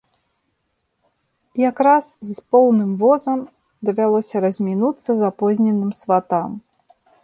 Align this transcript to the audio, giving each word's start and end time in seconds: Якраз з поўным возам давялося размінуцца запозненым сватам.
Якраз 1.69 2.05
з 2.33 2.37
поўным 2.57 2.91
возам 3.05 3.39
давялося 3.91 4.37
размінуцца 4.49 5.11
запозненым 5.25 5.91
сватам. 6.05 6.49